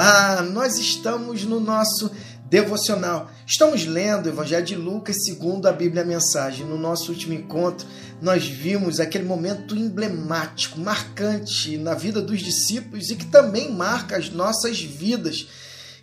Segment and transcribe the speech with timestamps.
[0.00, 2.08] Olá, nós estamos no nosso
[2.48, 3.28] devocional.
[3.44, 6.64] Estamos lendo o Evangelho de Lucas segundo a Bíblia a Mensagem.
[6.64, 7.84] No nosso último encontro,
[8.22, 14.30] nós vimos aquele momento emblemático, marcante na vida dos discípulos e que também marca as
[14.30, 15.48] nossas vidas,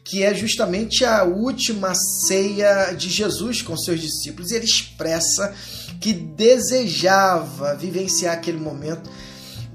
[0.04, 4.52] que é justamente a última ceia de Jesus com seus discípulos.
[4.52, 5.56] Ele expressa
[6.02, 9.10] que desejava vivenciar aquele momento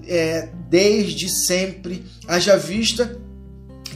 [0.07, 3.19] é, desde sempre, haja vista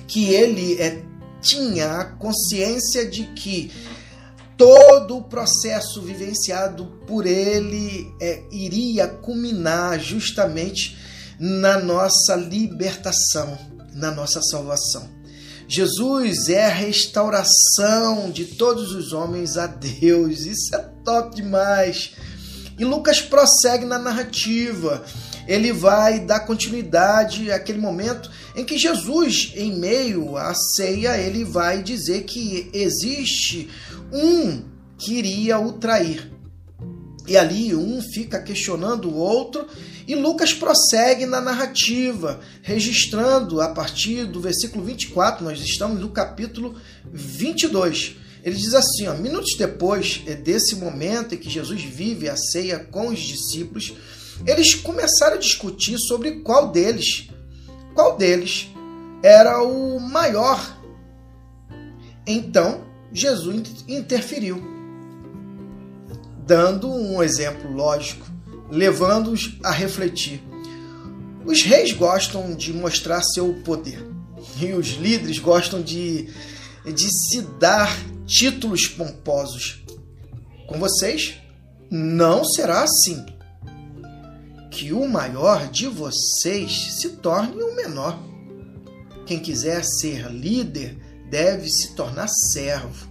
[0.06, 1.02] que ele é,
[1.40, 3.70] tinha a consciência de que
[4.56, 10.96] todo o processo vivenciado por ele é, iria culminar justamente
[11.38, 13.58] na nossa libertação,
[13.92, 15.08] na nossa salvação.
[15.66, 20.40] Jesus é a restauração de todos os homens a Deus.
[20.40, 22.12] Isso é top demais.
[22.78, 25.04] E Lucas prossegue na narrativa
[25.46, 31.82] ele vai dar continuidade àquele momento em que Jesus, em meio à ceia, ele vai
[31.82, 33.68] dizer que existe
[34.12, 34.62] um
[34.96, 36.30] que iria o trair.
[37.26, 39.66] E ali um fica questionando o outro,
[40.06, 46.74] e Lucas prossegue na narrativa, registrando a partir do versículo 24, nós estamos no capítulo
[47.10, 48.16] 22.
[48.44, 52.78] Ele diz assim: ó, minutos depois é desse momento em que Jesus vive a ceia
[52.78, 53.94] com os discípulos,
[54.46, 57.28] eles começaram a discutir sobre qual deles,
[57.94, 58.68] qual deles
[59.22, 60.78] era o maior.
[62.26, 64.62] Então, Jesus interferiu,
[66.46, 68.26] dando um exemplo lógico,
[68.70, 70.42] levando-os a refletir.
[71.44, 74.04] Os reis gostam de mostrar seu poder
[74.60, 76.28] e os líderes gostam de,
[76.84, 77.94] de se dar
[78.26, 79.82] títulos pomposos.
[80.66, 81.36] Com vocês,
[81.90, 83.24] não será assim
[84.74, 88.18] que o maior de vocês se torne o menor.
[89.24, 90.98] Quem quiser ser líder
[91.30, 93.08] deve se tornar servo.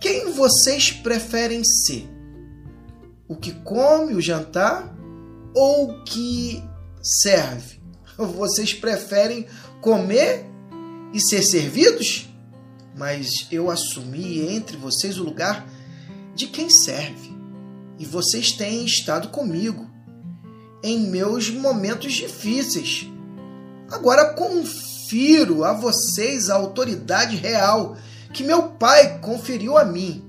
[0.00, 2.04] Quem vocês preferem ser?
[3.28, 4.92] O que come o jantar
[5.54, 6.60] ou o que
[7.00, 7.80] serve?
[8.18, 9.46] Vocês preferem
[9.80, 10.44] comer
[11.14, 12.28] e ser servidos?
[12.96, 15.64] Mas eu assumi entre vocês o lugar
[16.34, 17.35] de quem serve
[17.98, 19.90] e vocês têm estado comigo
[20.82, 23.06] em meus momentos difíceis.
[23.90, 27.96] Agora confiro a vocês a autoridade real
[28.32, 30.24] que meu Pai conferiu a mim,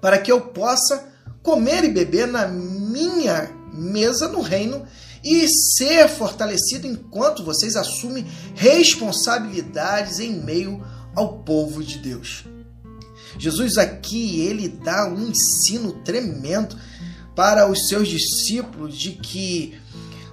[0.00, 1.08] para que eu possa
[1.42, 4.86] comer e beber na minha mesa no reino
[5.24, 12.44] e ser fortalecido enquanto vocês assumem responsabilidades em meio ao povo de Deus.
[13.38, 16.76] Jesus aqui ele dá um ensino tremendo
[17.34, 19.74] para os seus discípulos de que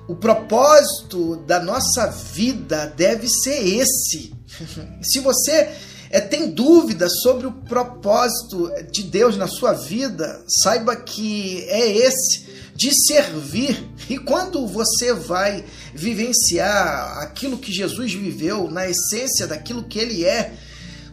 [0.08, 4.34] o propósito da nossa vida deve ser esse.
[5.02, 5.70] Se você
[6.10, 12.50] é, tem dúvida sobre o propósito de Deus na sua vida, saiba que é esse
[12.76, 13.88] de servir.
[14.10, 20.54] E quando você vai vivenciar aquilo que Jesus viveu, na essência daquilo que ele é,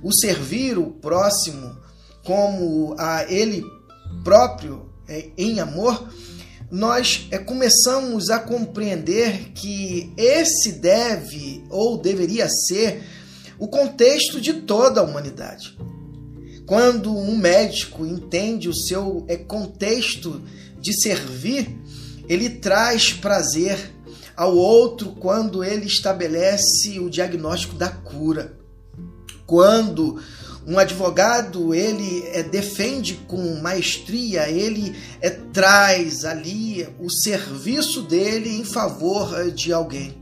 [0.02, 1.76] o servir o próximo
[2.24, 3.64] como a ele
[4.24, 6.08] próprio é, em amor,
[6.70, 13.04] nós é, começamos a compreender que esse deve ou deveria ser
[13.58, 15.78] o contexto de toda a humanidade.
[16.66, 20.42] Quando um médico entende o seu é, contexto
[20.80, 21.78] de servir,
[22.28, 23.92] ele traz prazer
[24.36, 28.58] ao outro quando ele estabelece o diagnóstico da cura.
[29.46, 30.20] Quando
[30.66, 38.64] um advogado ele é, defende com maestria, ele é, traz ali o serviço dele em
[38.64, 40.16] favor é, de alguém.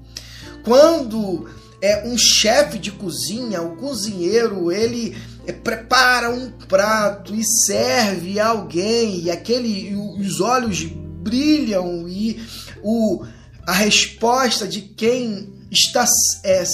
[0.63, 1.49] Quando
[1.81, 8.49] é um chefe de cozinha, o cozinheiro ele é, prepara um prato e serve a
[8.49, 12.43] alguém e aquele os olhos brilham e
[12.83, 13.25] o
[13.67, 16.05] a resposta de quem está
[16.45, 16.65] é,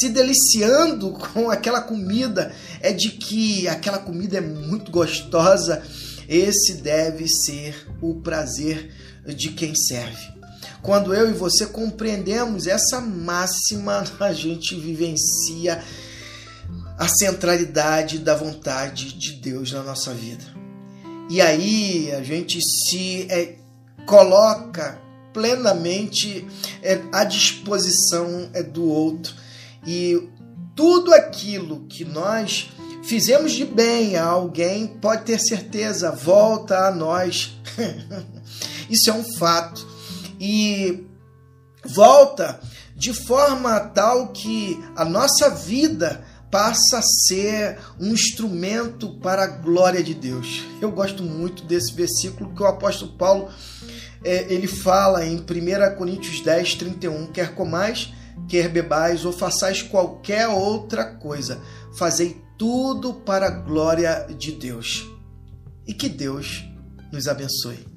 [0.00, 5.82] se deliciando com aquela comida, é de que aquela comida é muito gostosa,
[6.28, 8.90] esse deve ser o prazer
[9.26, 10.40] de quem serve.
[10.82, 15.82] Quando eu e você compreendemos essa máxima, a gente vivencia
[16.98, 20.44] a centralidade da vontade de Deus na nossa vida.
[21.30, 23.56] E aí a gente se é,
[24.04, 25.00] coloca
[25.32, 26.46] plenamente
[26.82, 29.34] é, à disposição é, do outro.
[29.86, 30.28] E
[30.74, 32.70] tudo aquilo que nós
[33.02, 37.58] fizemos de bem a alguém, pode ter certeza, volta a nós.
[38.88, 39.86] Isso é um fato.
[40.38, 41.06] E
[41.84, 42.60] volta
[42.96, 50.02] de forma tal que a nossa vida passa a ser um instrumento para a glória
[50.02, 50.64] de Deus.
[50.80, 53.48] Eu gosto muito desse versículo que o apóstolo Paulo
[54.24, 58.12] é, ele fala em 1 Coríntios 10, 31, quer comais,
[58.48, 61.60] quer bebais ou façais qualquer outra coisa,
[61.96, 65.06] fazei tudo para a glória de Deus.
[65.86, 66.64] E que Deus
[67.12, 67.89] nos abençoe.